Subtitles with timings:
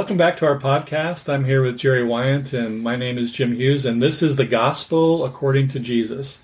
[0.00, 1.28] Welcome back to our podcast.
[1.28, 4.46] I'm here with Jerry Wyant, and my name is Jim Hughes, and this is the
[4.46, 6.40] Gospel according to Jesus.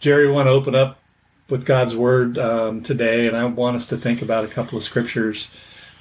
[0.00, 0.98] Jerry, want to open up
[1.50, 4.82] with God's Word um, today, and I want us to think about a couple of
[4.82, 5.50] scriptures.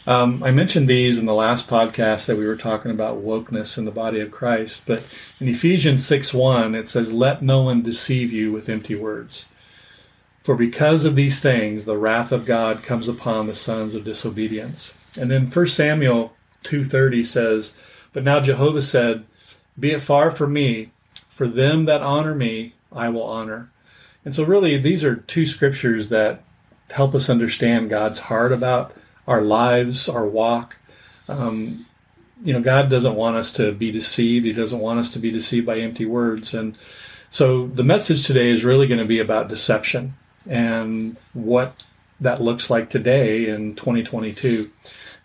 [0.07, 3.83] Um, I mentioned these in the last podcast that we were talking about wokeness in
[3.83, 5.03] the body of Christ, but
[5.41, 9.47] in Ephesians 6 1, it says, Let no one deceive you with empty words.
[10.43, 14.93] For because of these things, the wrath of God comes upon the sons of disobedience.
[15.19, 16.34] And then 1 Samuel
[16.65, 17.73] 2:30 says,
[18.13, 19.23] "But now Jehovah said,
[19.79, 20.91] Be it far from me,
[21.29, 23.69] for them that honor me, I will honor."
[24.23, 26.43] And so really these are two scriptures that
[26.89, 28.93] help us understand God's heart about
[29.27, 30.77] our lives, our walk.
[31.27, 31.85] Um,
[32.43, 34.45] you know, God doesn't want us to be deceived.
[34.45, 36.53] He doesn't want us to be deceived by empty words.
[36.53, 36.77] And
[37.29, 40.15] so the message today is really going to be about deception
[40.47, 41.83] and what
[42.19, 44.69] that looks like today in 2022.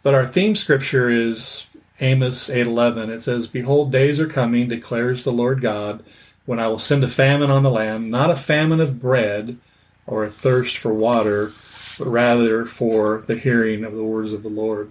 [0.03, 1.67] But our theme scripture is
[2.01, 3.11] Amos 8:11.
[3.11, 6.03] It says, "Behold, days are coming, declares the Lord God,
[6.47, 9.59] when I will send a famine on the land, not a famine of bread
[10.07, 11.53] or a thirst for water,
[11.99, 14.91] but rather for the hearing of the words of the Lord."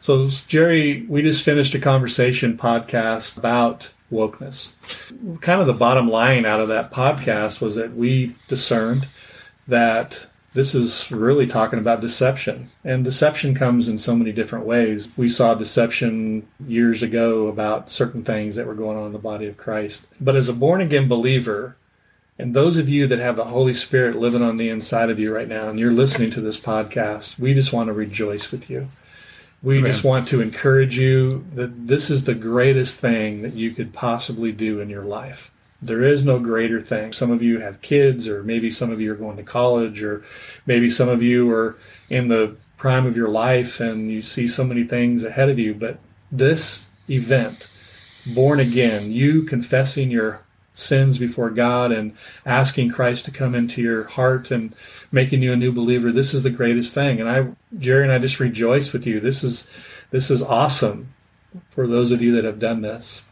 [0.00, 4.68] So, Jerry, we just finished a conversation podcast about wokeness.
[5.40, 9.08] Kind of the bottom line out of that podcast was that we discerned
[9.66, 10.26] that
[10.56, 12.70] this is really talking about deception.
[12.82, 15.06] And deception comes in so many different ways.
[15.16, 19.46] We saw deception years ago about certain things that were going on in the body
[19.46, 20.06] of Christ.
[20.18, 21.76] But as a born again believer,
[22.38, 25.32] and those of you that have the Holy Spirit living on the inside of you
[25.32, 28.88] right now, and you're listening to this podcast, we just want to rejoice with you.
[29.62, 29.90] We Amen.
[29.90, 34.52] just want to encourage you that this is the greatest thing that you could possibly
[34.52, 35.50] do in your life.
[35.82, 37.12] There is no greater thing.
[37.12, 40.24] Some of you have kids, or maybe some of you are going to college, or
[40.64, 41.76] maybe some of you are
[42.08, 45.74] in the prime of your life and you see so many things ahead of you.
[45.74, 45.98] But
[46.30, 47.68] this event,
[48.34, 50.42] born again, you confessing your
[50.74, 52.14] sins before God and
[52.44, 54.74] asking Christ to come into your heart and
[55.10, 57.18] making you a new believer, this is the greatest thing.
[57.20, 57.48] And I,
[57.78, 59.20] Jerry and I just rejoice with you.
[59.20, 59.66] This is,
[60.10, 61.14] this is awesome
[61.70, 63.24] for those of you that have done this.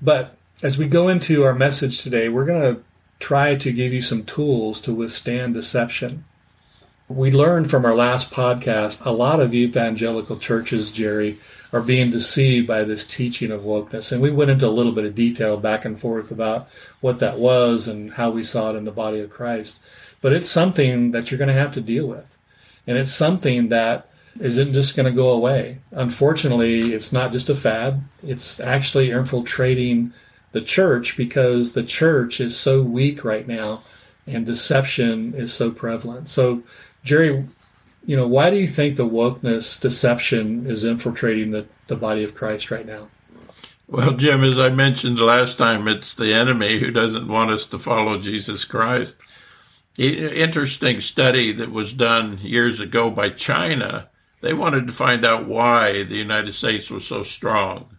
[0.00, 2.82] But as we go into our message today, we're going to
[3.20, 6.24] try to give you some tools to withstand deception.
[7.06, 11.38] We learned from our last podcast a lot of evangelical churches, Jerry,
[11.70, 14.10] are being deceived by this teaching of wokeness.
[14.10, 16.66] And we went into a little bit of detail back and forth about
[17.02, 19.78] what that was and how we saw it in the body of Christ.
[20.22, 22.38] But it's something that you're going to have to deal with.
[22.86, 24.08] And it's something that
[24.40, 25.80] isn't just going to go away.
[25.90, 30.14] Unfortunately, it's not just a fad, it's actually infiltrating
[30.54, 33.82] the church because the church is so weak right now
[34.26, 36.28] and deception is so prevalent.
[36.28, 36.62] So,
[37.02, 37.46] Jerry,
[38.06, 42.36] you know, why do you think the wokeness deception is infiltrating the, the body of
[42.36, 43.08] Christ right now?
[43.88, 47.78] Well, Jim, as I mentioned last time, it's the enemy who doesn't want us to
[47.78, 49.16] follow Jesus Christ.
[49.98, 54.08] Interesting study that was done years ago by China.
[54.40, 57.93] They wanted to find out why the United States was so strong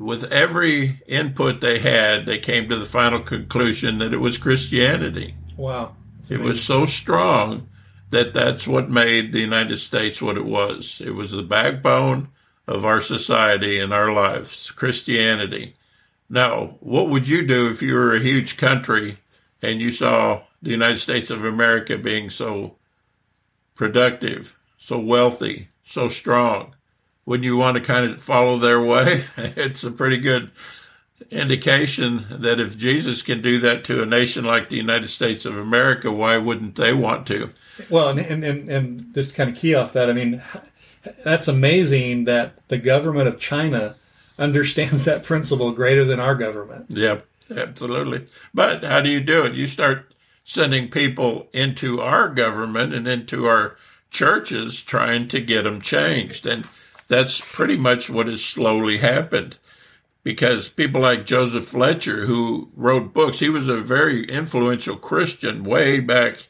[0.00, 5.34] with every input they had, they came to the final conclusion that it was Christianity.
[5.58, 5.94] Wow.
[6.30, 7.68] It was so strong
[8.08, 11.02] that that's what made the United States what it was.
[11.04, 12.28] It was the backbone
[12.66, 15.76] of our society and our lives, Christianity.
[16.30, 19.18] Now, what would you do if you were a huge country
[19.60, 22.76] and you saw the United States of America being so
[23.74, 26.74] productive, so wealthy, so strong?
[27.30, 29.24] Wouldn't you want to kind of follow their way?
[29.36, 30.50] it's a pretty good
[31.30, 35.56] indication that if Jesus can do that to a nation like the United States of
[35.56, 37.50] America, why wouldn't they want to?
[37.88, 40.42] Well, and, and, and just kind of key off that, I mean,
[41.22, 43.94] that's amazing that the government of China
[44.36, 46.86] understands that principle greater than our government.
[46.88, 48.26] Yep, absolutely.
[48.52, 49.54] But how do you do it?
[49.54, 50.12] You start
[50.42, 53.76] sending people into our government and into our
[54.10, 56.44] churches trying to get them changed.
[56.44, 56.64] And
[57.10, 59.58] that's pretty much what has slowly happened.
[60.22, 65.98] Because people like Joseph Fletcher, who wrote books, he was a very influential Christian way
[65.98, 66.46] back,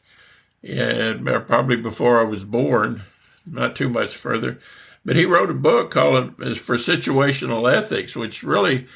[0.63, 3.05] and probably before I was born,
[3.47, 4.59] not too much further.
[5.05, 8.87] But he wrote a book called um, "For Situational Ethics," which really,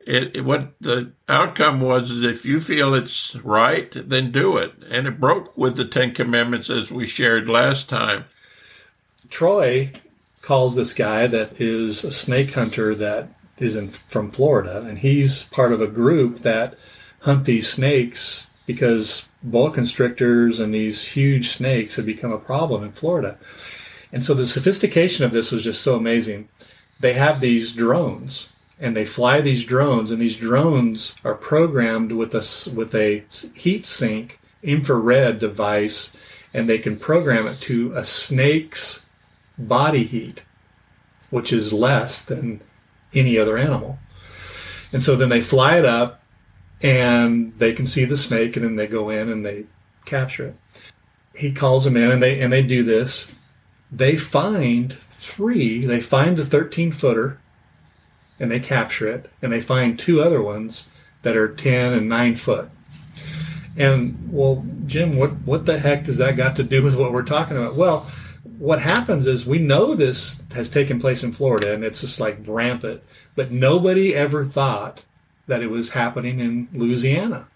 [0.00, 4.72] it, it, what the outcome was is if you feel it's right, then do it.
[4.90, 8.24] And it broke with the Ten Commandments as we shared last time.
[9.30, 9.92] Troy
[10.44, 15.44] calls this guy that is a snake hunter that is in, from Florida, and he's
[15.44, 16.74] part of a group that
[17.20, 22.92] hunt these snakes because boa constrictors and these huge snakes have become a problem in
[22.92, 23.38] Florida.
[24.12, 26.48] And so the sophistication of this was just so amazing.
[27.00, 32.34] they have these drones and they fly these drones and these drones are programmed with
[32.34, 33.24] a with a
[33.54, 36.16] heat sink infrared device
[36.52, 39.03] and they can program it to a snake's
[39.58, 40.44] body heat
[41.30, 42.60] which is less than
[43.12, 43.98] any other animal
[44.92, 46.22] and so then they fly it up
[46.82, 49.64] and they can see the snake and then they go in and they
[50.04, 50.56] capture it
[51.34, 53.30] he calls them in and they and they do this
[53.90, 57.38] they find three they find the 13 footer
[58.40, 60.88] and they capture it, and they find two other ones
[61.22, 62.68] that are 10 and 9 foot.
[63.76, 67.22] And, well, Jim, what, what the heck does that got to do with what we're
[67.22, 67.74] talking about?
[67.74, 68.10] Well,
[68.58, 72.38] what happens is we know this has taken place in Florida, and it's just like
[72.46, 73.02] rampant,
[73.34, 75.02] but nobody ever thought
[75.46, 77.48] that it was happening in Louisiana.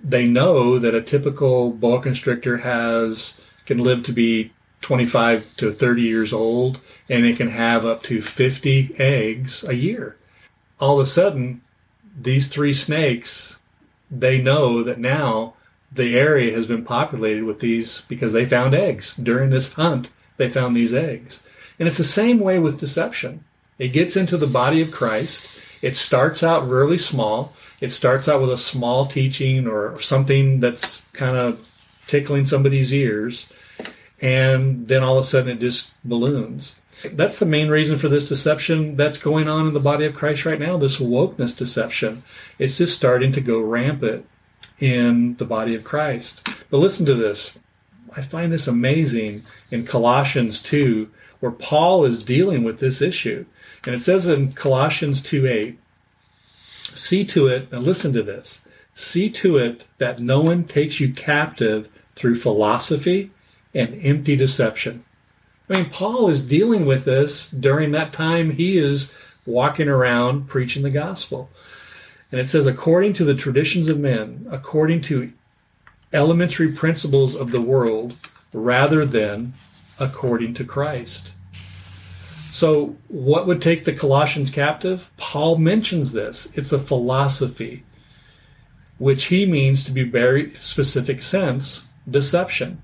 [0.00, 4.52] They know that a typical boa constrictor has can live to be
[4.82, 10.16] 25 to 30 years old and it can have up to 50 eggs a year.
[10.78, 11.62] All of a sudden,
[12.20, 13.58] these three snakes,
[14.10, 15.54] they know that now
[15.90, 19.16] the area has been populated with these because they found eggs.
[19.16, 21.40] During this hunt, they found these eggs.
[21.78, 23.44] And it's the same way with deception.
[23.78, 25.48] It gets into the body of Christ.
[25.82, 27.52] It starts out really small.
[27.80, 31.66] It starts out with a small teaching or something that's kind of
[32.06, 33.48] tickling somebody's ears
[34.20, 36.76] and then all of a sudden it just balloons.
[37.04, 40.46] That's the main reason for this deception that's going on in the body of Christ
[40.46, 42.22] right now, this wokeness deception.
[42.58, 44.26] It's just starting to go rampant
[44.78, 46.48] in the body of Christ.
[46.70, 47.58] But listen to this.
[48.16, 53.44] I find this amazing in Colossians 2, where Paul is dealing with this issue.
[53.86, 55.78] And it says in Colossians 2 8,
[56.94, 58.62] see to it, now listen to this,
[58.94, 63.30] see to it that no one takes you captive through philosophy
[63.74, 65.04] and empty deception.
[65.68, 69.12] I mean, Paul is dealing with this during that time he is
[69.46, 71.50] walking around preaching the gospel.
[72.30, 75.32] And it says, according to the traditions of men, according to
[76.14, 78.16] elementary principles of the world,
[78.52, 79.52] rather than
[80.00, 81.32] according to Christ.
[82.50, 85.10] So, what would take the Colossians captive?
[85.16, 86.48] Paul mentions this.
[86.54, 87.82] It's a philosophy,
[88.98, 92.80] which he means to be very specific sense deception.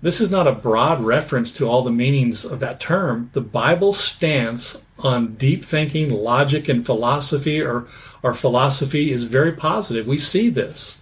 [0.00, 3.30] This is not a broad reference to all the meanings of that term.
[3.32, 7.86] The Bible's stance on deep thinking, logic, and philosophy, or,
[8.22, 10.06] or philosophy, is very positive.
[10.06, 11.00] We see this.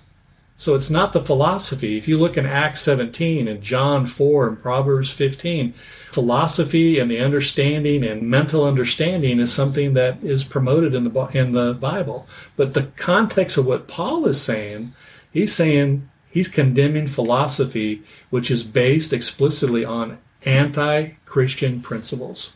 [0.63, 1.97] So it's not the philosophy.
[1.99, 5.73] If you look in Acts 17 and John 4 and Proverbs 15,
[6.13, 11.51] philosophy and the understanding and mental understanding is something that is promoted in the in
[11.51, 12.29] the Bible.
[12.55, 14.95] But the context of what Paul is saying,
[15.33, 22.53] he's saying he's condemning philosophy which is based explicitly on anti Christian principles.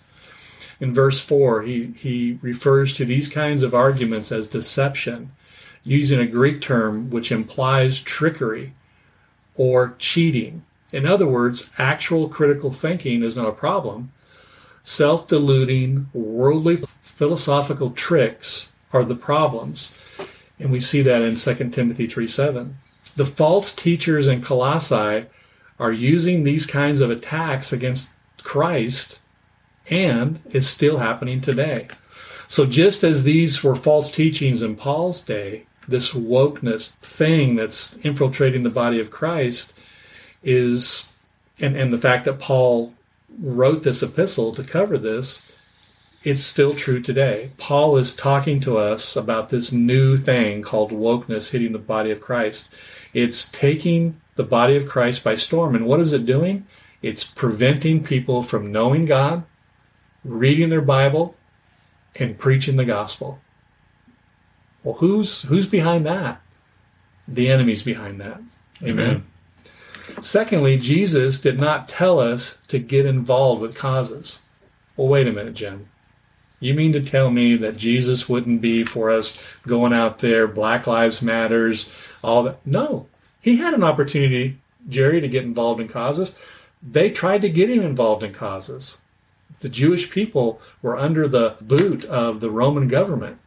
[0.78, 5.32] In verse 4, he, he refers to these kinds of arguments as deception,
[5.86, 8.74] using a Greek term which implies trickery
[9.54, 10.64] or cheating.
[10.92, 14.12] In other words, actual critical thinking is not a problem.
[14.82, 19.92] Self deluding, worldly philosophical tricks are the problems.
[20.58, 22.78] And we see that in 2 Timothy 3 7
[23.16, 25.26] the false teachers in Colossae
[25.78, 28.12] are using these kinds of attacks against
[28.42, 29.20] Christ
[29.88, 31.88] and it's still happening today.
[32.48, 38.62] So just as these were false teachings in Paul's day, this wokeness thing that's infiltrating
[38.62, 39.72] the body of Christ
[40.42, 41.08] is
[41.60, 42.92] and, and the fact that Paul
[43.40, 45.42] wrote this epistle to cover this,
[46.22, 47.50] it's still true today.
[47.56, 52.20] Paul is talking to us about this new thing called wokeness hitting the body of
[52.20, 52.68] Christ.
[53.14, 55.74] It's taking the body of Christ by storm.
[55.74, 56.66] And what is it doing?
[57.00, 59.44] It's preventing people from knowing God,
[60.24, 61.36] reading their Bible,
[62.18, 63.40] and preaching the gospel.
[64.86, 66.40] Well, who's who's behind that?
[67.26, 68.40] The enemy's behind that.
[68.84, 68.90] Amen.
[68.92, 69.26] Amen.
[70.20, 74.38] Secondly, Jesus did not tell us to get involved with causes.
[74.96, 75.88] Well, wait a minute, Jim.
[76.60, 80.86] You mean to tell me that Jesus wouldn't be for us going out there, Black
[80.86, 81.90] Lives Matters,
[82.22, 82.64] all that?
[82.64, 83.08] No.
[83.40, 86.32] He had an opportunity, Jerry, to get involved in causes.
[86.80, 88.98] They tried to get him involved in causes.
[89.58, 93.40] The Jewish people were under the boot of the Roman government,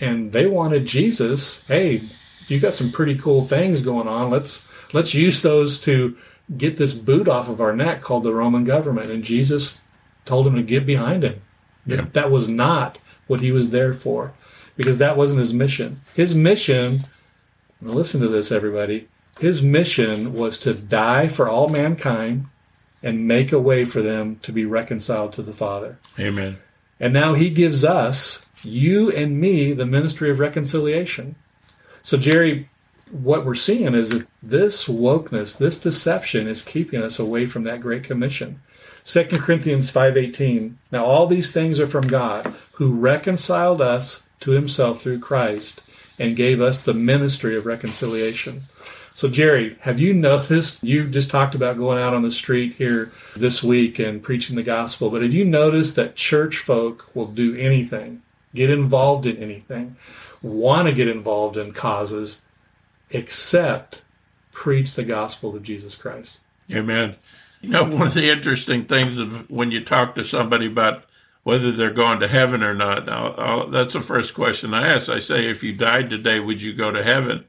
[0.00, 1.62] and they wanted Jesus.
[1.66, 2.02] Hey,
[2.48, 4.30] you got some pretty cool things going on.
[4.30, 6.16] Let's let's use those to
[6.56, 9.10] get this boot off of our neck called the Roman government.
[9.10, 9.80] And Jesus
[10.24, 11.40] told him to get behind him.
[11.86, 12.06] Yeah.
[12.12, 14.32] That was not what he was there for
[14.76, 16.00] because that wasn't his mission.
[16.14, 17.04] His mission,
[17.80, 19.08] listen to this, everybody,
[19.40, 22.46] his mission was to die for all mankind
[23.02, 25.98] and make a way for them to be reconciled to the Father.
[26.18, 26.58] Amen.
[26.98, 31.36] And now he gives us, you and me, the ministry of reconciliation.
[32.02, 32.68] So, Jerry,
[33.10, 37.80] what we're seeing is that this wokeness, this deception is keeping us away from that
[37.80, 38.60] great commission.
[39.04, 45.02] 2 Corinthians 5:18 Now all these things are from God who reconciled us to himself
[45.02, 45.82] through Christ
[46.18, 48.64] and gave us the ministry of reconciliation.
[49.14, 53.12] So Jerry, have you noticed you just talked about going out on the street here
[53.36, 57.54] this week and preaching the gospel, but have you noticed that church folk will do
[57.56, 58.22] anything,
[58.56, 59.96] get involved in anything,
[60.42, 62.40] want to get involved in causes
[63.10, 64.02] except
[64.50, 66.40] preach the gospel of Jesus Christ?
[66.72, 67.16] Amen.
[67.60, 71.04] You know, one of the interesting things of when you talk to somebody about
[71.42, 75.08] whether they're going to heaven or not, I'll, I'll, that's the first question I ask.
[75.08, 77.44] I say, if you died today, would you go to heaven?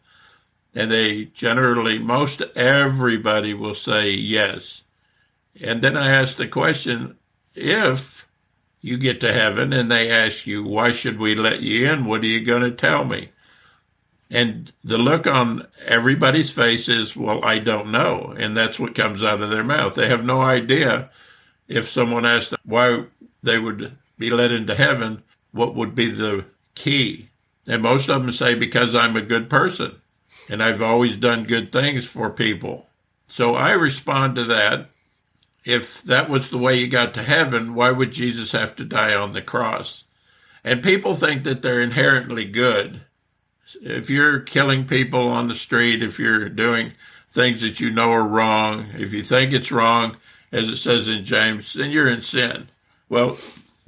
[0.76, 4.84] And they generally, most everybody will say yes.
[5.60, 7.18] And then I ask the question,
[7.56, 8.27] if
[8.82, 12.06] you get to heaven and they ask you, why should we let you in?
[12.06, 13.32] What are you going to tell me?
[14.30, 18.34] And the look on everybody's face is, well, I don't know.
[18.38, 19.96] And that's what comes out of their mouth.
[19.96, 21.10] They have no idea
[21.68, 23.06] if someone asked them why
[23.42, 27.30] they would be led into heaven, what would be the key?
[27.68, 30.02] And most of them say, because I'm a good person
[30.50, 32.88] and I've always done good things for people.
[33.28, 34.90] So I respond to that.
[35.68, 39.14] If that was the way you got to heaven, why would Jesus have to die
[39.14, 40.06] on the cross?
[40.64, 43.02] And people think that they're inherently good
[43.82, 46.94] if you're killing people on the street, if you're doing
[47.30, 50.18] things that you know are wrong, if you think it's wrong,
[50.52, 52.70] as it says in James, then you're in sin.
[53.10, 53.38] Well,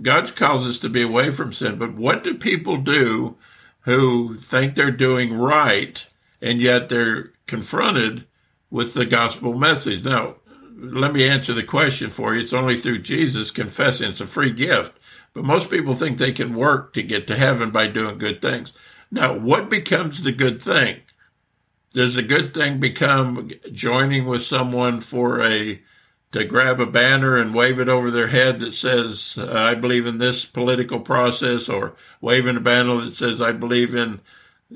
[0.02, 3.38] God calls us to be away from sin, but what do people do
[3.82, 6.06] who think they're doing right
[6.42, 8.26] and yet they're confronted
[8.70, 10.04] with the gospel message?
[10.04, 10.36] Now,
[10.80, 12.42] let me answer the question for you.
[12.42, 14.10] It's only through Jesus confessing.
[14.10, 14.98] It's a free gift.
[15.34, 18.74] But most people think they can work to get to heaven by doing good things.
[19.12, 21.02] Now, what becomes the good thing?
[21.94, 25.82] Does the good thing become joining with someone for a
[26.32, 30.20] to grab a banner and wave it over their head that says I believe in
[30.20, 34.22] this political process, or waving a banner that says I believe in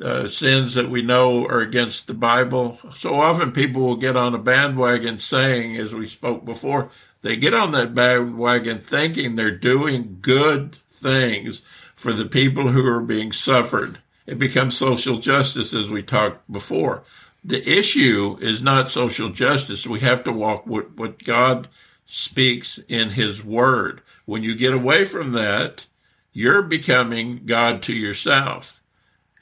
[0.01, 2.79] uh, sins that we know are against the Bible?
[2.95, 7.53] So often people will get on a bandwagon saying, as we spoke before, they get
[7.53, 11.61] on that bandwagon thinking they're doing good things
[11.95, 17.03] for the people who are being suffered it becomes social justice, as we talked before.
[17.43, 19.85] The issue is not social justice.
[19.85, 21.67] We have to walk what, what God
[22.05, 24.01] speaks in His Word.
[24.25, 25.85] When you get away from that,
[26.31, 28.79] you're becoming God to yourself.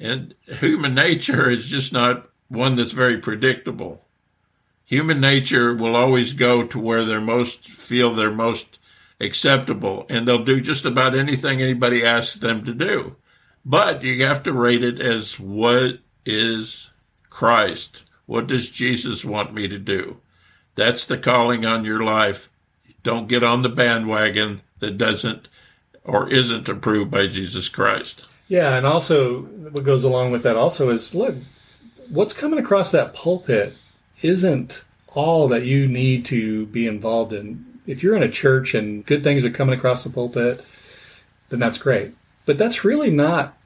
[0.02, 4.04] And human nature is just not one that's very predictable.
[4.84, 8.80] Human nature will always go to where they're most feel they're most
[9.20, 13.16] acceptable, and they'll do just about anything anybody asks them to do.
[13.64, 16.90] But you have to rate it as what is
[17.30, 18.02] Christ?
[18.26, 20.18] What does Jesus want me to do?
[20.74, 22.50] That's the calling on your life.
[23.04, 25.48] Don't get on the bandwagon that doesn't
[26.04, 28.26] or isn't approved by Jesus Christ.
[28.52, 31.36] Yeah, and also what goes along with that also is look,
[32.10, 33.78] what's coming across that pulpit
[34.22, 37.80] isn't all that you need to be involved in.
[37.88, 40.66] If you're in a church and good things are coming across the pulpit,
[41.48, 42.12] then that's great.
[42.46, 43.58] But that's really not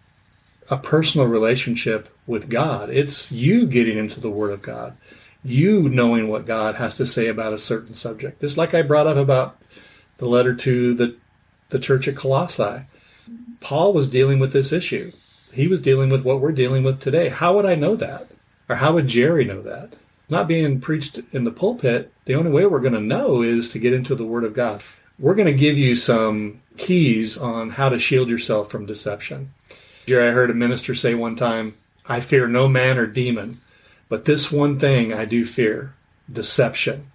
[0.70, 2.92] a personal relationship with God.
[2.92, 4.96] It's you getting into the Word of God,
[5.44, 8.40] you knowing what God has to say about a certain subject.
[8.40, 9.60] Just like I brought up about
[10.20, 11.16] the letter to the,
[11.70, 12.86] the church at Colossae.
[13.66, 15.12] Paul was dealing with this issue.
[15.52, 17.30] He was dealing with what we're dealing with today.
[17.30, 18.28] How would I know that?
[18.70, 19.96] Or how would Jerry know that?
[20.30, 22.12] not being preached in the pulpit.
[22.26, 24.82] The only way we're going to know is to get into the Word of God.
[25.20, 29.54] We're going to give you some keys on how to shield yourself from deception.
[30.08, 31.76] Jerry, I heard a minister say one time,
[32.08, 33.62] I fear no man or demon,
[34.10, 35.94] but this one thing I do fear
[36.32, 37.12] deception.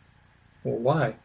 [0.65, 1.17] Well, why?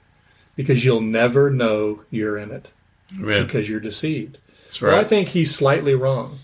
[0.55, 2.71] Because you'll never know you're in it
[3.13, 3.45] Amen.
[3.45, 4.37] because you're deceived.
[4.81, 4.91] Right.
[4.91, 6.39] Well, I think he's slightly wrong.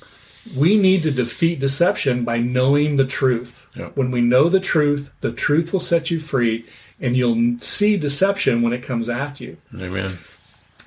[0.56, 3.68] We need to defeat deception by knowing the truth.
[3.76, 3.96] Yep.
[3.96, 6.66] When we know the truth, the truth will set you free,
[7.00, 9.58] and you'll see deception when it comes at you.
[9.76, 10.18] Amen.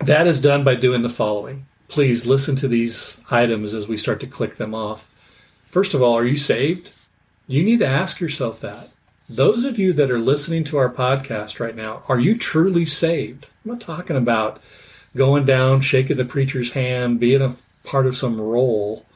[0.01, 1.67] That is done by doing the following.
[1.89, 5.07] Please listen to these items as we start to click them off.
[5.69, 6.91] First of all, are you saved?
[7.47, 8.91] You need to ask yourself that.
[9.29, 13.47] Those of you that are listening to our podcast right now, are you truly saved?
[13.65, 14.61] I'm not talking about
[15.17, 19.07] going down, shaking the preacher's hand, being a part of some role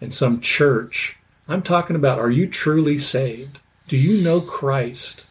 [0.00, 1.18] in some church.
[1.48, 3.58] I'm talking about are you truly saved?
[3.88, 5.24] Do you know Christ?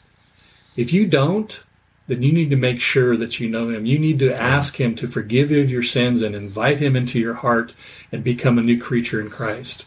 [0.76, 1.62] If you don't,
[2.08, 3.86] then you need to make sure that you know him.
[3.86, 7.20] You need to ask him to forgive you of your sins and invite him into
[7.20, 7.74] your heart
[8.12, 9.86] and become a new creature in Christ.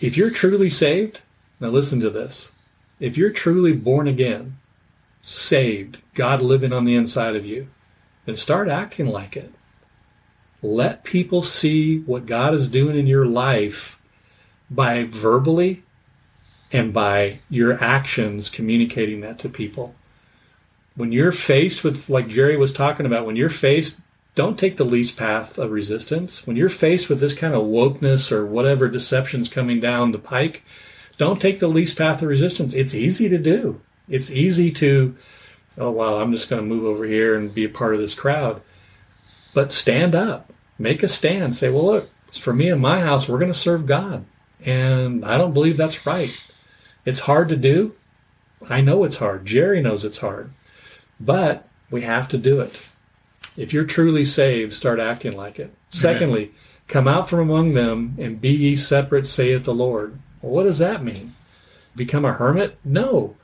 [0.00, 1.20] If you're truly saved,
[1.58, 2.50] now listen to this.
[3.00, 4.58] If you're truly born again,
[5.22, 7.68] saved, God living on the inside of you,
[8.36, 9.52] start acting like it.
[10.62, 13.98] Let people see what God is doing in your life
[14.70, 15.82] by verbally
[16.72, 19.94] and by your actions communicating that to people.
[20.94, 24.00] When you're faced with, like Jerry was talking about, when you're faced,
[24.34, 26.46] don't take the least path of resistance.
[26.46, 30.62] When you're faced with this kind of wokeness or whatever deception's coming down the pike,
[31.16, 32.74] don't take the least path of resistance.
[32.74, 33.80] It's easy to do.
[34.08, 35.16] It's easy to,
[35.80, 38.14] oh, wow, I'm just going to move over here and be a part of this
[38.14, 38.60] crowd.
[39.54, 43.38] But stand up, make a stand, say, well, look, for me and my house, we're
[43.38, 44.24] going to serve God.
[44.64, 46.30] And I don't believe that's right.
[47.04, 47.94] It's hard to do.
[48.68, 49.46] I know it's hard.
[49.46, 50.52] Jerry knows it's hard.
[51.18, 52.80] But we have to do it.
[53.56, 55.74] If you're truly saved, start acting like it.
[55.90, 56.52] Secondly,
[56.86, 60.18] come out from among them and be ye separate, saith the Lord.
[60.40, 61.34] Well, what does that mean?
[61.96, 62.78] Become a hermit?
[62.84, 63.36] No.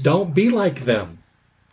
[0.00, 1.17] Don't be like them.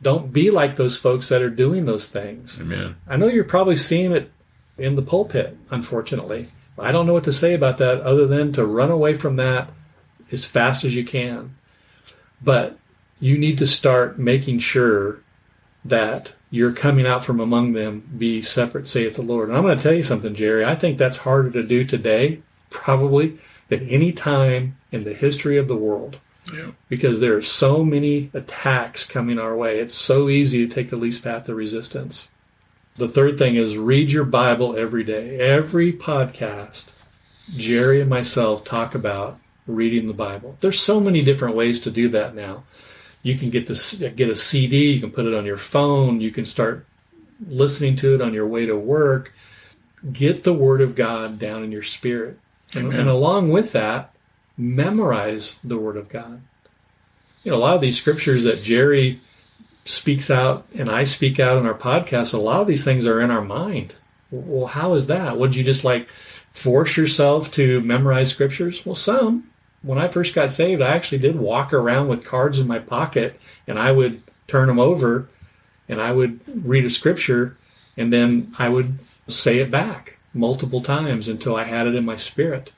[0.06, 2.62] Don't be like those folks that are doing those things.
[2.62, 2.96] Amen.
[3.08, 4.32] I know you're probably seeing it
[4.78, 6.52] in the pulpit, unfortunately.
[6.78, 9.72] I don't know what to say about that other than to run away from that
[10.32, 11.56] as fast as you can.
[12.40, 12.78] But
[13.20, 15.22] you need to start making sure
[15.84, 19.50] that you're coming out from among them, be separate, saith the Lord.
[19.50, 20.64] And I'm going to tell you something, Jerry.
[20.64, 25.68] I think that's harder to do today, probably, than any time in the history of
[25.68, 26.20] the world.
[26.54, 26.72] Yeah.
[26.90, 29.80] Because there are so many attacks coming our way.
[29.80, 32.30] It's so easy to take the least path of resistance.
[32.96, 35.40] The third thing is read your Bible every day.
[35.40, 36.92] Every podcast,
[37.58, 40.58] Jerry and myself talk about reading the Bible.
[40.62, 42.64] There's so many different ways to do that now.
[43.22, 46.32] You can get this get a CD, you can put it on your phone, you
[46.32, 46.86] can start
[47.48, 49.34] listening to it on your way to work.
[50.14, 52.40] Get the word of God down in your spirit.
[52.74, 54.15] And, and along with that,
[54.58, 56.42] memorize the word of God.
[57.44, 59.22] You know, a lot of these scriptures that Jerry
[59.86, 63.22] speaks out and I speak out in our podcast, a lot of these things are
[63.22, 63.94] in our mind.
[64.32, 65.38] Well, how is that?
[65.38, 66.10] Would you just like
[66.54, 68.86] force yourself to memorize scriptures?
[68.86, 69.50] Well, some.
[69.84, 73.40] When I first got saved, I actually did walk around with cards in my pocket
[73.68, 75.30] and I would turn them over
[75.88, 77.56] and I would read a scripture
[77.96, 82.16] and then I would say it back multiple times until I had it in my
[82.16, 82.72] spirit.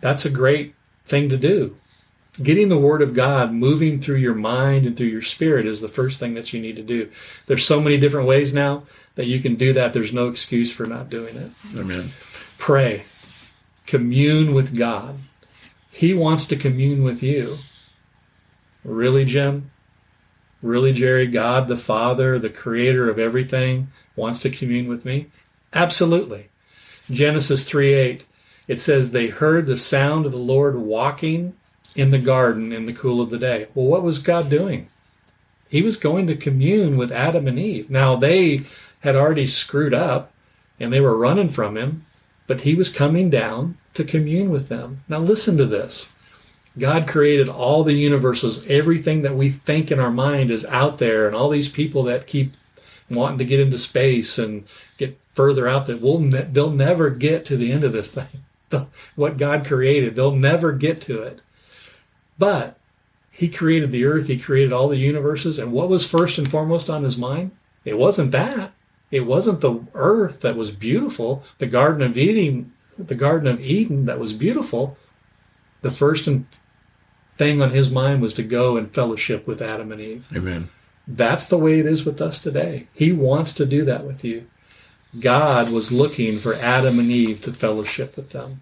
[0.00, 1.76] That's a great thing to do
[2.42, 5.88] getting the word of God moving through your mind and through your spirit is the
[5.88, 7.10] first thing that you need to do.
[7.46, 8.84] There's so many different ways now
[9.16, 9.92] that you can do that.
[9.92, 11.50] There's no excuse for not doing it.
[11.76, 12.10] Amen.
[12.56, 13.04] Pray.
[13.86, 15.18] Commune with God.
[15.90, 17.58] He wants to commune with you.
[18.84, 19.70] Really, Jim?
[20.62, 21.26] Really, Jerry?
[21.26, 25.30] God, the Father, the creator of everything, wants to commune with me?
[25.72, 26.48] Absolutely.
[27.10, 28.24] Genesis 3 8,
[28.68, 31.54] it says, They heard the sound of the Lord walking
[31.96, 33.66] in the garden in the cool of the day.
[33.74, 34.88] Well, what was God doing?
[35.68, 37.90] He was going to commune with Adam and Eve.
[37.90, 38.64] Now, they
[39.00, 40.32] had already screwed up
[40.78, 42.04] and they were running from him,
[42.46, 45.02] but he was coming down to commune with them.
[45.08, 46.10] Now, listen to this
[46.78, 51.26] God created all the universes, everything that we think in our mind is out there,
[51.26, 52.52] and all these people that keep
[53.10, 54.64] wanting to get into space and
[54.96, 58.26] get further out that will ne- they'll never get to the end of this thing.
[58.70, 61.40] The, what God created, they'll never get to it.
[62.38, 62.78] But
[63.30, 66.90] he created the earth, he created all the universes, and what was first and foremost
[66.90, 67.52] on his mind?
[67.84, 68.72] It wasn't that.
[69.10, 74.04] It wasn't the earth that was beautiful, the Garden of Eden, the Garden of Eden
[74.04, 74.98] that was beautiful.
[75.80, 76.28] The first
[77.38, 80.26] thing on his mind was to go and fellowship with Adam and Eve.
[80.34, 80.68] Amen.
[81.06, 82.88] That's the way it is with us today.
[82.92, 84.46] He wants to do that with you.
[85.18, 88.60] God was looking for Adam and Eve to fellowship with them.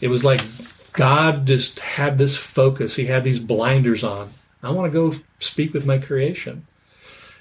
[0.00, 0.40] It was like
[0.92, 2.96] God just had this focus.
[2.96, 4.30] He had these blinders on.
[4.62, 6.66] I want to go speak with my creation.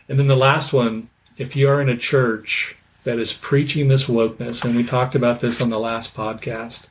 [0.08, 4.06] And then the last one, if you are in a church that is preaching this
[4.06, 6.86] wokeness, and we talked about this on the last podcast,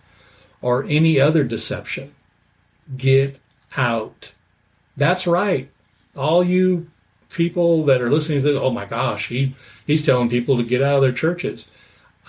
[0.63, 2.15] or any other deception,
[2.97, 3.39] get
[3.77, 4.33] out.
[4.97, 5.69] That's right.
[6.17, 6.91] All you
[7.37, 9.55] people that are listening to this, oh my gosh, he,
[9.87, 11.67] he's telling people to get out of their churches.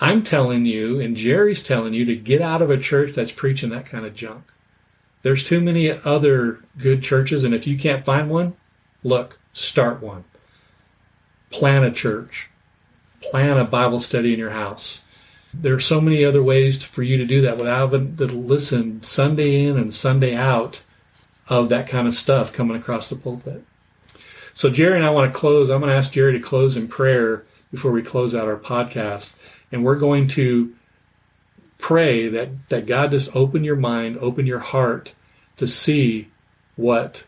[0.00, 3.70] I'm telling you, and Jerry's telling you to get out of a church that's preaching
[3.70, 4.44] that kind of junk.
[5.22, 8.54] There's too many other good churches, and if you can't find one,
[9.02, 10.24] look, start one.
[11.50, 12.50] Plan a church.
[13.22, 15.00] Plan a Bible study in your house.
[15.52, 19.02] There are so many other ways for you to do that without having to listen
[19.02, 20.82] Sunday in and Sunday out
[21.48, 23.64] of that kind of stuff coming across the pulpit.
[24.58, 25.70] So, Jerry and I want to close.
[25.70, 29.34] I'm going to ask Jerry to close in prayer before we close out our podcast.
[29.70, 30.74] And we're going to
[31.78, 35.14] pray that, that God just open your mind, open your heart
[35.58, 36.26] to see
[36.74, 37.24] what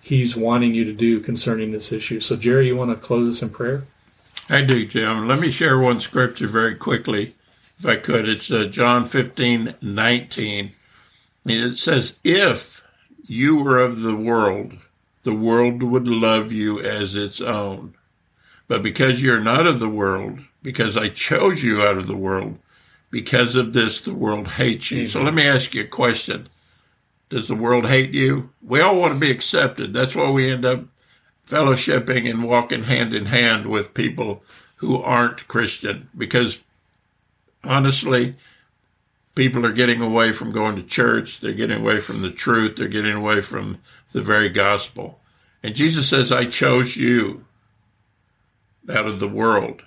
[0.00, 2.20] He's wanting you to do concerning this issue.
[2.20, 3.84] So, Jerry, you want to close us in prayer?
[4.48, 5.28] I do, Jim.
[5.28, 7.34] Let me share one scripture very quickly,
[7.78, 8.26] if I could.
[8.26, 10.72] It's uh, John 15 19.
[11.44, 12.82] And it says, If
[13.26, 14.78] you were of the world,
[15.22, 17.94] the world would love you as its own.
[18.68, 22.58] But because you're not of the world, because I chose you out of the world,
[23.10, 25.06] because of this, the world hates you.
[25.06, 26.48] So let me ask you a question.
[27.28, 28.50] Does the world hate you?
[28.62, 29.92] We all want to be accepted.
[29.92, 30.84] That's why we end up
[31.48, 34.42] fellowshipping and walking hand in hand with people
[34.76, 36.58] who aren't Christian because
[37.64, 38.36] honestly,
[39.34, 41.40] people are getting away from going to church.
[41.40, 42.76] They're getting away from the truth.
[42.76, 43.78] They're getting away from
[44.12, 45.20] the very gospel.
[45.62, 47.44] And Jesus says, I chose you
[48.88, 49.82] out of the world.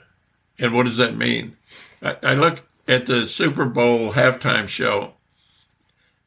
[0.58, 1.58] And what does that mean?
[2.02, 5.14] I, I look at the Super Bowl halftime show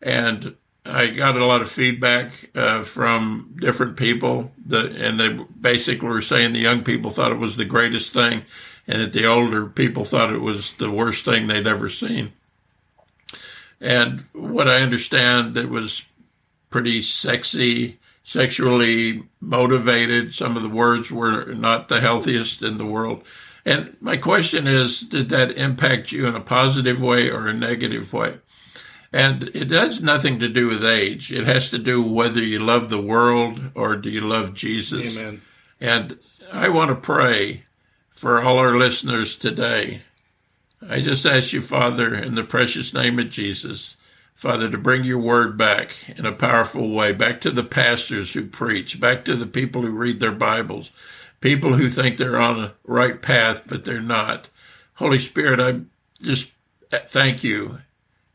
[0.03, 0.55] and
[0.89, 5.29] I got a lot of feedback uh, from different people, that, and they
[5.61, 8.45] basically were saying the young people thought it was the greatest thing,
[8.87, 12.33] and that the older people thought it was the worst thing they'd ever seen.
[13.81, 16.05] And what I understand, it was
[16.71, 20.35] pretty sexy, sexually motivated.
[20.35, 23.25] Some of the words were not the healthiest in the world.
[23.65, 28.13] And my question is, did that impact you in a positive way or a negative
[28.13, 28.39] way?
[29.13, 31.33] And it has nothing to do with age.
[31.33, 35.17] It has to do whether you love the world or do you love Jesus.
[35.17, 35.41] Amen.
[35.81, 36.19] And
[36.53, 37.65] I want to pray
[38.11, 40.03] for all our listeners today.
[40.87, 43.97] I just ask you, Father, in the precious name of Jesus,
[44.39, 48.47] Father, to bring your word back in a powerful way, back to the pastors who
[48.47, 50.93] preach, back to the people who read their Bibles,
[51.41, 54.49] people who think they're on a right path, but they're not.
[54.95, 55.81] Holy Spirit, I
[56.25, 56.53] just
[57.09, 57.79] thank you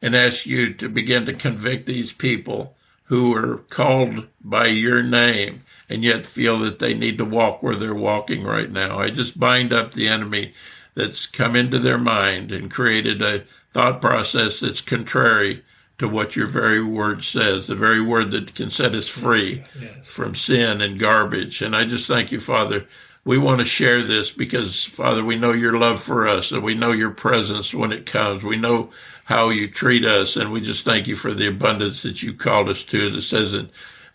[0.02, 5.64] and ask you to begin to convict these people who are called by your name
[5.88, 9.00] and yet feel that they need to walk where they're walking right now.
[9.00, 10.54] I just bind up the enemy
[10.96, 15.64] that's come into their mind and created a thought process that's contrary
[16.00, 20.12] to what your very word says, the very word that can set us free yes,
[20.12, 21.62] from sin and garbage.
[21.62, 22.88] And I just thank you, Father.
[23.26, 26.76] We want to share this because, Father, we know your love for us and we
[26.76, 28.44] know your presence when it comes.
[28.44, 28.90] We know
[29.24, 30.36] how you treat us.
[30.36, 33.22] And we just thank you for the abundance that you called us to, as it
[33.22, 33.70] says in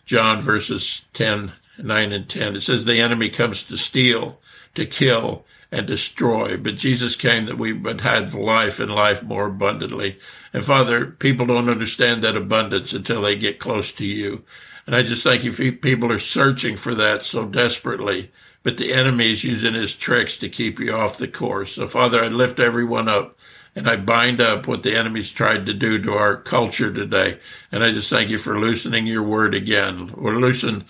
[0.05, 2.55] John verses 10, 9 and 10.
[2.55, 4.39] It says the enemy comes to steal,
[4.75, 6.57] to kill, and destroy.
[6.57, 10.19] But Jesus came that we would have life and life more abundantly.
[10.53, 14.43] And Father, people don't understand that abundance until they get close to you.
[14.87, 18.31] And I just thank you people are searching for that so desperately.
[18.63, 21.73] But the enemy is using his tricks to keep you off the course.
[21.73, 23.37] So Father, I lift everyone up
[23.75, 27.39] and I bind up what the enemy's tried to do to our culture today.
[27.71, 30.11] And I just thank you for loosening your word again.
[30.15, 30.85] or loosen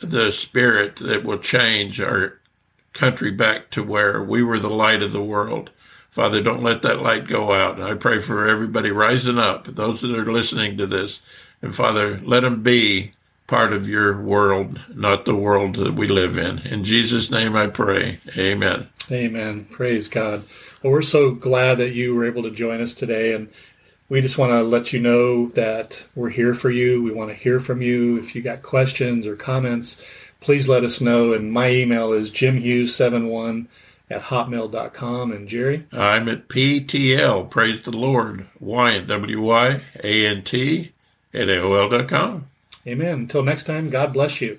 [0.00, 2.38] the spirit that will change our
[2.94, 5.70] country back to where we were the light of the world.
[6.10, 7.80] Father, don't let that light go out.
[7.80, 11.20] I pray for everybody rising up, those that are listening to this.
[11.60, 13.12] And Father, let them be
[13.46, 16.60] part of your world, not the world that we live in.
[16.60, 18.20] In Jesus' name I pray.
[18.38, 18.88] Amen.
[19.10, 19.66] Amen.
[19.66, 20.44] Praise God.
[20.82, 23.34] Well, we're so glad that you were able to join us today.
[23.34, 23.48] And
[24.08, 27.02] we just want to let you know that we're here for you.
[27.02, 28.18] We want to hear from you.
[28.18, 30.00] If you got questions or comments,
[30.44, 31.32] please let us know.
[31.32, 33.66] And my email is jimhughes71
[34.10, 35.32] at hotmail.com.
[35.32, 35.86] And Jerry?
[35.90, 40.92] I'm at PTL, praise the Lord, Wyant, W-Y-A-N-T,
[41.32, 42.46] at AOL.com.
[42.86, 43.14] Amen.
[43.14, 44.58] Until next time, God bless you.